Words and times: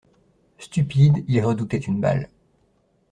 Stupide, 0.57 1.23
il 1.27 1.45
redoutait 1.45 1.77
une 1.77 2.01
balle. 2.01 2.27